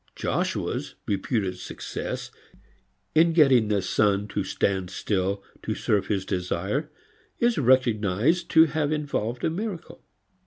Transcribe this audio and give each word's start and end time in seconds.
Joshua's 0.15 0.95
reputed 1.05 1.59
success 1.59 2.31
in 3.13 3.33
getting 3.33 3.67
the 3.67 3.83
sun 3.83 4.27
to 4.29 4.43
stand 4.43 4.89
still 4.89 5.43
to 5.61 5.75
serve 5.75 6.07
his 6.07 6.25
desire 6.25 6.89
is 7.37 7.59
recognized 7.59 8.49
to 8.49 8.65
have 8.65 8.91
involved 8.91 9.43
a 9.43 9.51
miracle. 9.51 10.03